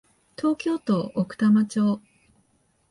[0.35, 2.01] 東京都奥多摩町